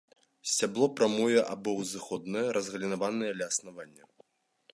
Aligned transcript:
Сцябло 0.51 0.87
прамое 0.99 1.43
або 1.53 1.75
узыходнае, 1.83 2.47
разгалінаванае 2.59 3.31
ля 3.43 3.51
аснавання. 3.55 4.03